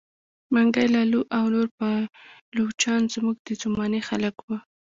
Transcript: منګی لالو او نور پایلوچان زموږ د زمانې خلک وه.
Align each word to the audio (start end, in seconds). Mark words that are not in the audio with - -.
منګی 0.53 0.87
لالو 0.95 1.21
او 1.37 1.43
نور 1.55 1.67
پایلوچان 1.77 3.01
زموږ 3.15 3.37
د 3.47 3.49
زمانې 3.61 3.99
خلک 4.09 4.35
وه. 4.45 4.57